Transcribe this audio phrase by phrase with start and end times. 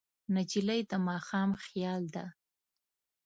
[0.35, 2.25] نجلۍ د ماښام خیال ده.